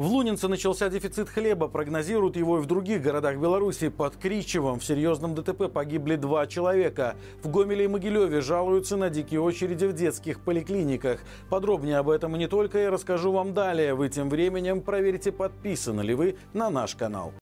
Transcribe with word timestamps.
В 0.00 0.06
Лунинце 0.06 0.48
начался 0.48 0.88
дефицит 0.88 1.28
хлеба. 1.28 1.68
Прогнозируют 1.68 2.34
его 2.34 2.56
и 2.56 2.62
в 2.62 2.64
других 2.64 3.02
городах 3.02 3.36
Беларуси. 3.36 3.90
Под 3.90 4.16
Кричевом 4.16 4.80
в 4.80 4.84
серьезном 4.86 5.34
ДТП 5.34 5.70
погибли 5.70 6.16
два 6.16 6.46
человека. 6.46 7.16
В 7.42 7.50
Гомеле 7.50 7.84
и 7.84 7.86
Могилеве 7.86 8.40
жалуются 8.40 8.96
на 8.96 9.10
дикие 9.10 9.42
очереди 9.42 9.84
в 9.84 9.92
детских 9.92 10.40
поликлиниках. 10.40 11.20
Подробнее 11.50 11.98
об 11.98 12.08
этом 12.08 12.34
и 12.34 12.38
не 12.38 12.48
только 12.48 12.78
я 12.78 12.90
расскажу 12.90 13.30
вам 13.30 13.52
далее. 13.52 13.92
Вы 13.92 14.08
тем 14.08 14.30
временем 14.30 14.80
проверьте, 14.80 15.32
подписаны 15.32 16.00
ли 16.00 16.14
вы 16.14 16.36
на 16.54 16.70
наш 16.70 16.94
канал. 16.94 17.34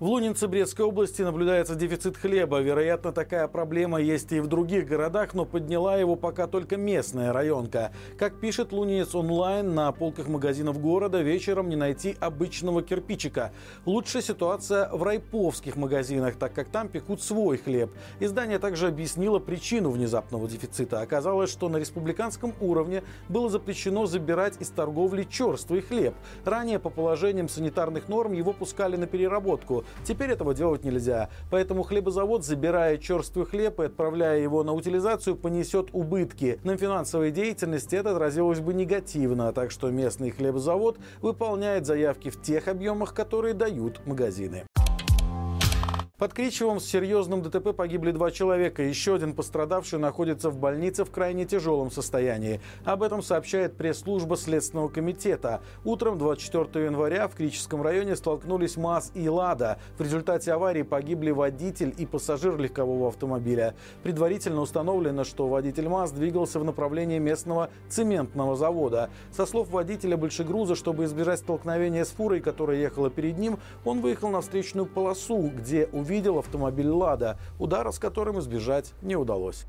В 0.00 0.04
Лунинце 0.04 0.46
Брестской 0.46 0.86
области 0.86 1.22
наблюдается 1.22 1.74
дефицит 1.74 2.16
хлеба. 2.16 2.60
Вероятно, 2.60 3.10
такая 3.10 3.48
проблема 3.48 4.00
есть 4.00 4.30
и 4.30 4.38
в 4.38 4.46
других 4.46 4.86
городах, 4.86 5.34
но 5.34 5.44
подняла 5.44 5.96
его 5.96 6.14
пока 6.14 6.46
только 6.46 6.76
местная 6.76 7.32
районка. 7.32 7.90
Как 8.16 8.38
пишет 8.38 8.70
Лунинец 8.70 9.16
онлайн, 9.16 9.74
на 9.74 9.90
полках 9.90 10.28
магазинов 10.28 10.80
города 10.80 11.20
вечером 11.20 11.68
не 11.68 11.74
найти 11.74 12.16
обычного 12.20 12.80
кирпичика. 12.80 13.50
Лучшая 13.86 14.22
ситуация 14.22 14.88
в 14.92 15.02
райповских 15.02 15.74
магазинах, 15.74 16.36
так 16.36 16.54
как 16.54 16.68
там 16.68 16.88
пекут 16.88 17.20
свой 17.20 17.58
хлеб. 17.58 17.90
Издание 18.20 18.60
также 18.60 18.86
объяснило 18.86 19.40
причину 19.40 19.90
внезапного 19.90 20.46
дефицита. 20.46 21.00
Оказалось, 21.00 21.50
что 21.50 21.68
на 21.68 21.76
республиканском 21.76 22.54
уровне 22.60 23.02
было 23.28 23.50
запрещено 23.50 24.06
забирать 24.06 24.60
из 24.60 24.68
торговли 24.68 25.24
черствый 25.28 25.80
хлеб. 25.80 26.14
Ранее 26.44 26.78
по 26.78 26.88
положениям 26.88 27.48
санитарных 27.48 28.08
норм 28.08 28.32
его 28.32 28.52
пускали 28.52 28.94
на 28.94 29.08
переработку. 29.08 29.84
Теперь 30.04 30.30
этого 30.30 30.54
делать 30.54 30.84
нельзя. 30.84 31.28
Поэтому 31.50 31.82
хлебозавод, 31.82 32.44
забирая 32.44 32.98
черствый 32.98 33.46
хлеб 33.46 33.80
и 33.80 33.84
отправляя 33.84 34.38
его 34.38 34.62
на 34.62 34.72
утилизацию, 34.72 35.36
понесет 35.36 35.88
убытки. 35.92 36.58
На 36.64 36.76
финансовой 36.76 37.30
деятельности 37.30 37.96
это 37.96 38.12
отразилось 38.12 38.60
бы 38.60 38.74
негативно, 38.74 39.52
так 39.52 39.70
что 39.70 39.90
местный 39.90 40.30
хлебозавод 40.30 40.98
выполняет 41.20 41.86
заявки 41.86 42.30
в 42.30 42.40
тех 42.40 42.68
объемах, 42.68 43.14
которые 43.14 43.54
дают 43.54 44.04
магазины. 44.06 44.64
Под 46.18 46.34
Кричевом 46.34 46.80
с 46.80 46.84
серьезным 46.84 47.42
ДТП 47.42 47.72
погибли 47.72 48.10
два 48.10 48.32
человека. 48.32 48.82
Еще 48.82 49.14
один 49.14 49.34
пострадавший 49.34 50.00
находится 50.00 50.50
в 50.50 50.58
больнице 50.58 51.04
в 51.04 51.12
крайне 51.12 51.44
тяжелом 51.44 51.92
состоянии. 51.92 52.60
Об 52.84 53.04
этом 53.04 53.22
сообщает 53.22 53.76
пресс-служба 53.76 54.36
Следственного 54.36 54.88
комитета. 54.88 55.60
Утром 55.84 56.18
24 56.18 56.86
января 56.86 57.28
в 57.28 57.36
Кричевском 57.36 57.82
районе 57.82 58.16
столкнулись 58.16 58.76
МАЗ 58.76 59.12
и 59.14 59.28
«Лада». 59.28 59.78
В 59.96 60.02
результате 60.02 60.52
аварии 60.52 60.82
погибли 60.82 61.30
водитель 61.30 61.94
и 61.96 62.04
пассажир 62.04 62.58
легкового 62.58 63.06
автомобиля. 63.06 63.76
Предварительно 64.02 64.60
установлено, 64.60 65.22
что 65.22 65.46
водитель 65.46 65.88
МАЗ 65.88 66.10
двигался 66.10 66.58
в 66.58 66.64
направлении 66.64 67.20
местного 67.20 67.70
цементного 67.88 68.56
завода. 68.56 69.10
Со 69.30 69.46
слов 69.46 69.70
водителя 69.70 70.16
большегруза, 70.16 70.74
чтобы 70.74 71.04
избежать 71.04 71.38
столкновения 71.38 72.04
с 72.04 72.08
фурой, 72.08 72.40
которая 72.40 72.78
ехала 72.78 73.08
перед 73.08 73.38
ним, 73.38 73.60
он 73.84 74.00
выехал 74.00 74.30
на 74.30 74.40
встречную 74.40 74.86
полосу, 74.86 75.52
где 75.56 75.86
увидел 75.92 76.07
увидел 76.08 76.38
автомобиль 76.38 76.88
«Лада», 76.88 77.36
удара 77.58 77.92
с 77.92 77.98
которым 77.98 78.38
избежать 78.38 78.94
не 79.02 79.14
удалось. 79.14 79.66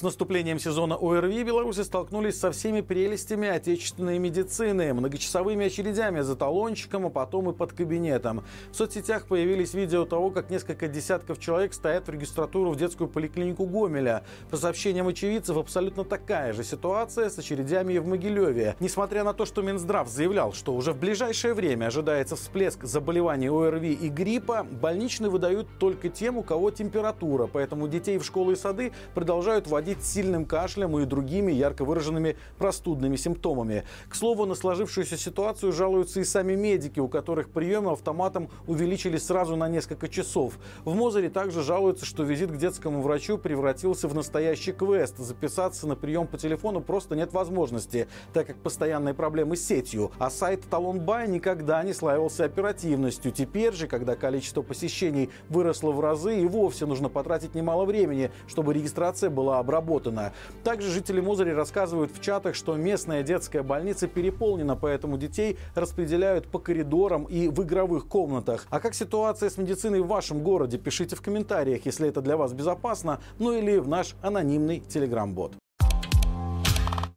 С 0.00 0.02
наступлением 0.02 0.58
сезона 0.58 0.94
ОРВИ 0.94 1.42
белорусы 1.42 1.84
столкнулись 1.84 2.40
со 2.40 2.50
всеми 2.52 2.80
прелестями 2.80 3.46
отечественной 3.46 4.18
медицины, 4.18 4.94
многочасовыми 4.94 5.66
очередями 5.66 6.22
за 6.22 6.36
талончиком, 6.36 7.04
а 7.04 7.10
потом 7.10 7.50
и 7.50 7.52
под 7.52 7.74
кабинетом. 7.74 8.42
В 8.72 8.76
соцсетях 8.76 9.26
появились 9.26 9.74
видео 9.74 10.06
того, 10.06 10.30
как 10.30 10.48
несколько 10.48 10.88
десятков 10.88 11.38
человек 11.38 11.74
стоят 11.74 12.06
в 12.06 12.10
регистратуру 12.10 12.70
в 12.70 12.76
детскую 12.76 13.08
поликлинику 13.08 13.66
Гомеля. 13.66 14.24
По 14.50 14.56
сообщениям 14.56 15.06
очевидцев, 15.06 15.58
абсолютно 15.58 16.04
такая 16.04 16.54
же 16.54 16.64
ситуация 16.64 17.28
с 17.28 17.38
очередями 17.38 17.92
и 17.92 17.98
в 17.98 18.06
Могилеве. 18.06 18.76
Несмотря 18.80 19.22
на 19.22 19.34
то, 19.34 19.44
что 19.44 19.60
Минздрав 19.60 20.08
заявлял, 20.08 20.54
что 20.54 20.72
уже 20.72 20.94
в 20.94 20.98
ближайшее 20.98 21.52
время 21.52 21.88
ожидается 21.88 22.36
всплеск 22.36 22.84
заболеваний 22.84 23.50
ОРВИ 23.50 23.92
и 23.92 24.08
гриппа, 24.08 24.66
больничные 24.80 25.28
выдают 25.28 25.68
только 25.78 26.08
тем, 26.08 26.38
у 26.38 26.42
кого 26.42 26.70
температура, 26.70 27.46
поэтому 27.52 27.86
детей 27.86 28.16
в 28.16 28.24
школы 28.24 28.54
и 28.54 28.56
сады 28.56 28.92
продолжают 29.12 29.66
водить 29.66 29.89
проводить 29.90 30.04
сильным 30.04 30.44
кашлем 30.44 30.98
и 30.98 31.04
другими 31.04 31.52
ярко 31.52 31.84
выраженными 31.84 32.36
простудными 32.58 33.16
симптомами. 33.16 33.84
К 34.08 34.14
слову, 34.14 34.46
на 34.46 34.54
сложившуюся 34.54 35.16
ситуацию 35.16 35.72
жалуются 35.72 36.20
и 36.20 36.24
сами 36.24 36.54
медики, 36.54 37.00
у 37.00 37.08
которых 37.08 37.50
приемы 37.50 37.92
автоматом 37.92 38.48
увеличились 38.66 39.26
сразу 39.26 39.56
на 39.56 39.68
несколько 39.68 40.08
часов. 40.08 40.58
В 40.84 40.94
Мозере 40.94 41.28
также 41.28 41.62
жалуются, 41.62 42.04
что 42.06 42.22
визит 42.22 42.52
к 42.52 42.56
детскому 42.56 43.02
врачу 43.02 43.38
превратился 43.38 44.06
в 44.06 44.14
настоящий 44.14 44.72
квест. 44.72 45.18
Записаться 45.18 45.86
на 45.86 45.96
прием 45.96 46.26
по 46.26 46.38
телефону 46.38 46.80
просто 46.80 47.16
нет 47.16 47.32
возможности, 47.32 48.06
так 48.32 48.46
как 48.46 48.56
постоянные 48.56 49.14
проблемы 49.14 49.56
с 49.56 49.66
сетью. 49.66 50.12
А 50.18 50.30
сайт 50.30 50.62
Талонбай 50.70 51.28
никогда 51.28 51.82
не 51.82 51.92
славился 51.92 52.44
оперативностью. 52.44 53.32
Теперь 53.32 53.72
же, 53.72 53.86
когда 53.86 54.14
количество 54.14 54.62
посещений 54.62 55.30
выросло 55.48 55.90
в 55.90 56.00
разы, 56.00 56.40
и 56.40 56.46
вовсе 56.46 56.86
нужно 56.86 57.08
потратить 57.08 57.54
немало 57.54 57.84
времени, 57.84 58.30
чтобы 58.46 58.72
регистрация 58.72 59.30
была 59.30 59.58
обработана 59.58 59.79
обработана. 59.80 60.32
Также 60.62 60.90
жители 60.90 61.20
Мозыри 61.20 61.50
рассказывают 61.50 62.12
в 62.12 62.20
чатах, 62.20 62.54
что 62.54 62.76
местная 62.76 63.22
детская 63.22 63.62
больница 63.62 64.06
переполнена, 64.06 64.76
поэтому 64.76 65.18
детей 65.18 65.56
распределяют 65.74 66.46
по 66.46 66.58
коридорам 66.58 67.24
и 67.24 67.48
в 67.48 67.62
игровых 67.62 68.06
комнатах. 68.06 68.66
А 68.70 68.80
как 68.80 68.94
ситуация 68.94 69.50
с 69.50 69.58
медициной 69.58 70.00
в 70.00 70.06
вашем 70.06 70.42
городе? 70.42 70.78
Пишите 70.78 71.16
в 71.16 71.22
комментариях, 71.22 71.86
если 71.86 72.08
это 72.08 72.20
для 72.20 72.36
вас 72.36 72.52
безопасно, 72.52 73.20
ну 73.38 73.52
или 73.52 73.78
в 73.78 73.88
наш 73.88 74.14
анонимный 74.22 74.80
телеграм-бот. 74.80 75.54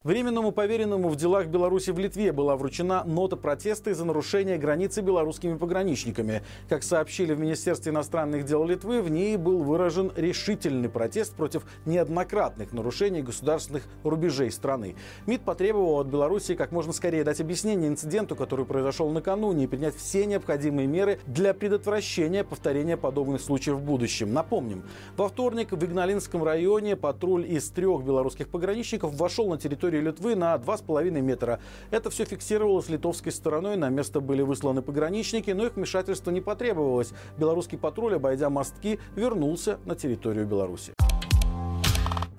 Временному 0.03 0.51
поверенному 0.51 1.07
в 1.07 1.15
делах 1.15 1.47
Беларуси 1.47 1.91
в 1.91 1.97
Литве 1.97 2.33
была 2.33 2.57
вручена 2.57 3.05
нота 3.05 3.37
протеста 3.37 3.91
из-за 3.91 4.03
нарушения 4.03 4.57
границы 4.57 4.99
белорусскими 4.99 5.55
пограничниками. 5.55 6.43
Как 6.67 6.83
сообщили 6.83 7.33
в 7.33 7.39
Министерстве 7.39 7.93
иностранных 7.93 8.43
дел 8.43 8.65
Литвы, 8.65 9.01
в 9.01 9.09
ней 9.09 9.37
был 9.37 9.63
выражен 9.63 10.11
решительный 10.17 10.89
протест 10.89 11.35
против 11.35 11.63
неоднократных 11.85 12.73
нарушений 12.73 13.21
государственных 13.21 13.83
рубежей 14.03 14.51
страны. 14.51 14.97
МИД 15.25 15.43
потребовал 15.43 16.01
от 16.01 16.07
Беларуси 16.07 16.55
как 16.55 16.73
можно 16.73 16.91
скорее 16.91 17.23
дать 17.23 17.39
объяснение 17.39 17.87
инциденту, 17.87 18.35
который 18.35 18.65
произошел 18.65 19.09
накануне, 19.09 19.63
и 19.63 19.67
принять 19.67 19.95
все 19.95 20.25
необходимые 20.25 20.85
меры 20.85 21.19
для 21.27 21.53
предотвращения 21.53 22.43
повторения 22.43 22.97
подобных 22.97 23.39
случаев 23.39 23.77
в 23.77 23.81
будущем. 23.81 24.33
Напомним, 24.33 24.83
во 25.15 25.29
вторник 25.29 25.71
в 25.71 25.81
Игналинском 25.81 26.43
районе 26.43 26.97
патруль 26.97 27.49
из 27.49 27.69
трех 27.69 28.03
белорусских 28.03 28.49
пограничников 28.49 29.15
вошел 29.15 29.47
на 29.47 29.57
территорию 29.57 29.92
территории 29.93 30.01
Литвы 30.01 30.35
на 30.35 30.55
2,5 30.55 31.21
метра. 31.21 31.59
Это 31.91 32.09
все 32.09 32.25
фиксировалось 32.25 32.89
литовской 32.89 33.31
стороной. 33.31 33.77
На 33.77 33.89
место 33.89 34.19
были 34.19 34.41
высланы 34.41 34.81
пограничники, 34.81 35.51
но 35.51 35.65
их 35.65 35.75
вмешательство 35.75 36.31
не 36.31 36.41
потребовалось. 36.41 37.13
Белорусский 37.37 37.77
патруль, 37.77 38.15
обойдя 38.15 38.49
мостки, 38.49 38.99
вернулся 39.15 39.77
на 39.85 39.95
территорию 39.95 40.45
Беларуси. 40.45 40.93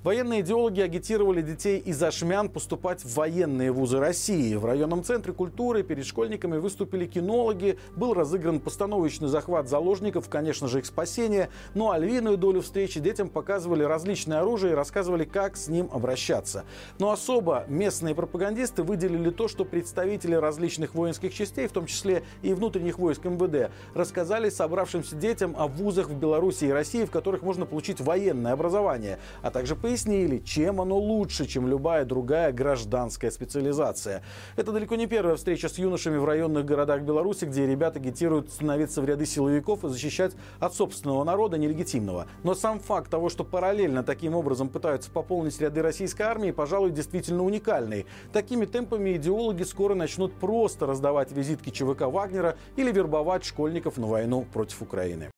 Военные 0.04 0.42
идеологи 0.42 0.82
агитировали 0.82 1.40
детей 1.40 1.78
из 1.78 2.02
Ашмян 2.02 2.50
поступать 2.50 3.02
в 3.02 3.14
военные 3.14 3.72
вузы 3.72 3.98
России. 3.98 4.54
В 4.54 4.66
районном 4.66 5.02
центре 5.02 5.32
культуры 5.32 5.82
перед 5.82 6.04
школьниками 6.04 6.58
выступили 6.58 7.06
кинологи, 7.06 7.78
был 7.96 8.12
разыгран 8.12 8.60
постановочный 8.60 9.28
захват 9.28 9.66
заложников, 9.66 10.28
конечно 10.28 10.68
же, 10.68 10.80
их 10.80 10.84
спасение. 10.84 11.48
Ну 11.72 11.90
а 11.90 11.96
львиную 11.96 12.36
долю 12.36 12.60
встречи 12.60 13.00
детям 13.00 13.30
показывали 13.30 13.82
различное 13.82 14.40
оружие 14.40 14.74
и 14.74 14.76
рассказывали, 14.76 15.24
как 15.24 15.56
с 15.56 15.68
ним 15.68 15.88
обращаться. 15.90 16.66
Но 16.98 17.10
особо 17.10 17.64
местные 17.68 18.14
пропагандисты 18.14 18.82
выделили 18.82 19.30
то, 19.30 19.48
что 19.48 19.64
представители 19.64 20.34
различных 20.34 20.94
воинских 20.94 21.32
частей, 21.32 21.66
в 21.66 21.72
том 21.72 21.86
числе 21.86 22.24
и 22.42 22.52
внутренних 22.52 22.98
войск 22.98 23.24
МВД, 23.24 23.72
рассказали 23.94 24.50
собравшимся 24.50 25.16
детям 25.16 25.54
о 25.56 25.66
вузах 25.66 26.10
в 26.10 26.14
Беларуси 26.14 26.66
и 26.66 26.70
России, 26.70 27.06
в 27.06 27.10
которых 27.10 27.40
можно 27.40 27.64
получить 27.64 28.02
военное 28.02 28.52
образование, 28.52 29.18
а 29.40 29.50
также 29.50 29.74
пояснить, 29.74 29.93
пояснили, 29.94 30.38
чем 30.38 30.80
оно 30.80 30.98
лучше, 30.98 31.46
чем 31.46 31.68
любая 31.68 32.04
другая 32.04 32.50
гражданская 32.50 33.30
специализация. 33.30 34.22
Это 34.56 34.72
далеко 34.72 34.96
не 34.96 35.06
первая 35.06 35.36
встреча 35.36 35.68
с 35.68 35.78
юношами 35.78 36.16
в 36.16 36.24
районных 36.24 36.64
городах 36.64 37.02
Беларуси, 37.02 37.44
где 37.44 37.64
ребята 37.64 38.00
агитируют 38.00 38.50
становиться 38.50 39.00
в 39.02 39.04
ряды 39.04 39.24
силовиков 39.24 39.84
и 39.84 39.88
защищать 39.88 40.32
от 40.58 40.74
собственного 40.74 41.22
народа 41.22 41.58
нелегитимного. 41.58 42.26
Но 42.42 42.56
сам 42.56 42.80
факт 42.80 43.08
того, 43.08 43.28
что 43.28 43.44
параллельно 43.44 44.02
таким 44.02 44.34
образом 44.34 44.68
пытаются 44.68 45.12
пополнить 45.12 45.60
ряды 45.60 45.80
российской 45.80 46.22
армии, 46.22 46.50
пожалуй, 46.50 46.90
действительно 46.90 47.44
уникальный. 47.44 48.04
Такими 48.32 48.64
темпами 48.64 49.14
идеологи 49.14 49.62
скоро 49.62 49.94
начнут 49.94 50.34
просто 50.34 50.86
раздавать 50.86 51.30
визитки 51.30 51.70
ЧВК 51.70 52.06
Вагнера 52.06 52.56
или 52.74 52.90
вербовать 52.90 53.44
школьников 53.44 53.96
на 53.96 54.08
войну 54.08 54.44
против 54.52 54.82
Украины. 54.82 55.30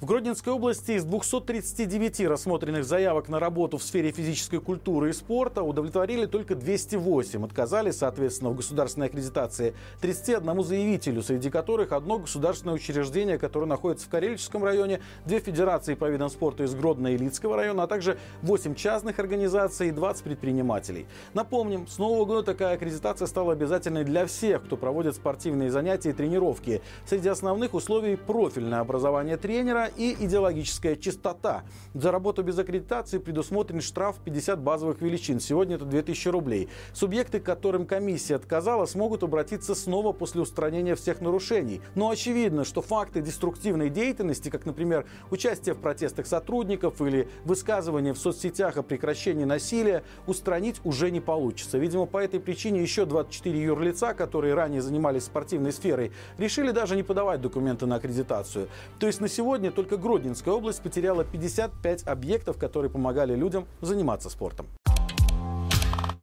В 0.00 0.04
Гродненской 0.04 0.52
области 0.52 0.92
из 0.92 1.02
239 1.02 2.20
рассмотренных 2.28 2.84
заявок 2.84 3.28
на 3.28 3.40
работу 3.40 3.78
в 3.78 3.82
сфере 3.82 4.12
физической 4.12 4.60
культуры 4.60 5.10
и 5.10 5.12
спорта 5.12 5.64
удовлетворили 5.64 6.26
только 6.26 6.54
208. 6.54 7.44
Отказали, 7.44 7.90
соответственно, 7.90 8.50
в 8.50 8.54
государственной 8.54 9.08
аккредитации 9.08 9.74
31 10.00 10.62
заявителю, 10.62 11.20
среди 11.24 11.50
которых 11.50 11.90
одно 11.90 12.20
государственное 12.20 12.76
учреждение, 12.76 13.38
которое 13.38 13.66
находится 13.66 14.06
в 14.06 14.08
Карельческом 14.08 14.62
районе, 14.62 15.00
две 15.26 15.40
федерации 15.40 15.94
по 15.94 16.08
видам 16.08 16.30
спорта 16.30 16.62
из 16.62 16.76
Гродно 16.76 17.08
и 17.08 17.16
Лицкого 17.16 17.56
района, 17.56 17.82
а 17.82 17.86
также 17.88 18.18
8 18.42 18.76
частных 18.76 19.18
организаций 19.18 19.88
и 19.88 19.90
20 19.90 20.22
предпринимателей. 20.22 21.08
Напомним, 21.34 21.88
с 21.88 21.98
нового 21.98 22.24
года 22.24 22.44
такая 22.44 22.74
аккредитация 22.74 23.26
стала 23.26 23.52
обязательной 23.52 24.04
для 24.04 24.26
всех, 24.26 24.64
кто 24.64 24.76
проводит 24.76 25.16
спортивные 25.16 25.72
занятия 25.72 26.10
и 26.10 26.12
тренировки. 26.12 26.82
Среди 27.04 27.28
основных 27.28 27.74
условий 27.74 28.14
профильное 28.14 28.78
образование 28.78 29.36
тренера 29.36 29.87
и 29.96 30.16
идеологическая 30.24 30.96
чистота. 30.96 31.64
За 31.94 32.12
работу 32.12 32.42
без 32.42 32.58
аккредитации 32.58 33.18
предусмотрен 33.18 33.80
штраф 33.80 34.16
50 34.24 34.60
базовых 34.60 35.00
величин. 35.00 35.40
Сегодня 35.40 35.76
это 35.76 35.84
2000 35.84 36.28
рублей. 36.28 36.68
Субъекты, 36.92 37.40
которым 37.40 37.86
комиссия 37.86 38.36
отказала, 38.36 38.86
смогут 38.86 39.22
обратиться 39.22 39.74
снова 39.74 40.12
после 40.12 40.42
устранения 40.42 40.94
всех 40.94 41.20
нарушений. 41.20 41.80
Но 41.94 42.10
очевидно, 42.10 42.64
что 42.64 42.82
факты 42.82 43.20
деструктивной 43.20 43.90
деятельности, 43.90 44.48
как, 44.48 44.66
например, 44.66 45.06
участие 45.30 45.74
в 45.74 45.78
протестах 45.78 46.26
сотрудников 46.26 47.00
или 47.00 47.28
высказывание 47.44 48.14
в 48.14 48.18
соцсетях 48.18 48.76
о 48.76 48.82
прекращении 48.82 49.44
насилия, 49.44 50.04
устранить 50.26 50.80
уже 50.84 51.10
не 51.10 51.20
получится. 51.20 51.78
Видимо, 51.78 52.06
по 52.06 52.18
этой 52.18 52.40
причине 52.40 52.82
еще 52.82 53.04
24 53.04 53.60
юрлица, 53.60 54.14
которые 54.14 54.54
ранее 54.54 54.82
занимались 54.82 55.24
спортивной 55.24 55.72
сферой, 55.72 56.12
решили 56.38 56.70
даже 56.70 56.96
не 56.96 57.02
подавать 57.02 57.40
документы 57.40 57.86
на 57.86 57.96
аккредитацию. 57.96 58.68
То 58.98 59.06
есть 59.06 59.20
на 59.20 59.28
сегодня 59.28 59.70
только 59.78 59.96
Гродненская 59.96 60.52
область 60.52 60.82
потеряла 60.82 61.24
55 61.24 62.08
объектов, 62.08 62.58
которые 62.58 62.90
помогали 62.90 63.36
людям 63.36 63.64
заниматься 63.80 64.28
спортом. 64.28 64.66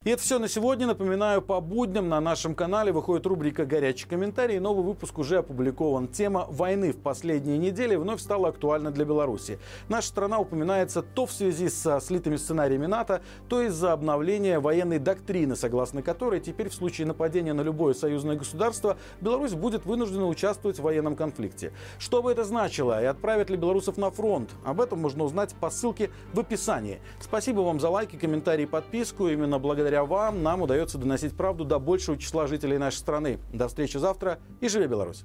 И 0.05 0.11
это 0.11 0.21
все 0.21 0.37
на 0.37 0.47
сегодня. 0.47 0.85
Напоминаю, 0.85 1.41
по 1.41 1.59
будням 1.59 2.09
на 2.09 2.21
нашем 2.21 2.53
канале 2.53 2.91
выходит 2.91 3.25
рубрика 3.25 3.65
«Горячий 3.65 4.07
комментарий». 4.07 4.59
Новый 4.59 4.85
выпуск 4.85 5.17
уже 5.17 5.37
опубликован. 5.37 6.07
Тема 6.07 6.45
войны 6.47 6.93
в 6.93 6.97
последние 6.97 7.57
недели 7.57 7.95
вновь 7.95 8.21
стала 8.21 8.49
актуальна 8.49 8.91
для 8.91 9.03
Беларуси. 9.03 9.57
Наша 9.89 10.09
страна 10.09 10.37
упоминается 10.37 11.01
то 11.01 11.25
в 11.25 11.31
связи 11.31 11.69
со 11.69 11.99
слитыми 11.99 12.35
сценариями 12.35 12.85
НАТО, 12.85 13.23
то 13.49 13.63
из-за 13.63 13.93
обновления 13.93 14.59
военной 14.59 14.99
доктрины, 14.99 15.55
согласно 15.55 16.03
которой 16.03 16.39
теперь 16.39 16.69
в 16.69 16.75
случае 16.75 17.07
нападения 17.07 17.53
на 17.53 17.61
любое 17.61 17.95
союзное 17.95 18.35
государство 18.35 18.97
Беларусь 19.21 19.53
будет 19.53 19.87
вынуждена 19.87 20.27
участвовать 20.27 20.77
в 20.77 20.83
военном 20.83 21.15
конфликте. 21.15 21.73
Что 21.97 22.21
бы 22.21 22.31
это 22.31 22.43
значило 22.43 23.01
и 23.01 23.05
отправят 23.05 23.49
ли 23.49 23.57
белорусов 23.57 23.97
на 23.97 24.11
фронт? 24.11 24.51
Об 24.65 24.81
этом 24.81 24.99
можно 25.01 25.23
узнать 25.23 25.55
по 25.59 25.71
ссылке 25.71 26.11
в 26.31 26.39
описании. 26.39 26.99
Спасибо 27.19 27.61
вам 27.61 27.79
за 27.79 27.89
лайки, 27.89 28.17
комментарии 28.17 28.65
подписку. 28.65 29.29
Именно 29.29 29.57
благодаря 29.57 29.94
благодаря 29.95 30.03
вам 30.03 30.43
нам 30.43 30.61
удается 30.61 30.97
доносить 30.97 31.35
правду 31.35 31.63
до 31.63 31.79
большего 31.79 32.17
числа 32.17 32.47
жителей 32.47 32.77
нашей 32.77 32.97
страны. 32.97 33.39
До 33.53 33.67
встречи 33.67 33.97
завтра 33.97 34.39
и 34.59 34.67
живи 34.67 34.87
Беларусь! 34.87 35.23